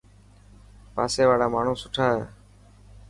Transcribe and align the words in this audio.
پاسي 0.95 1.23
واڙا 1.27 1.47
ماڻهو 1.53 1.73
سٺا 1.81 2.05
هي. 2.15 2.23